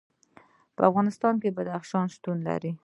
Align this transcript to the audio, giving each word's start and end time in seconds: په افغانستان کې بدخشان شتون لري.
په 0.75 0.81
افغانستان 0.89 1.33
کې 1.41 1.53
بدخشان 1.57 2.05
شتون 2.15 2.37
لري. 2.47 2.71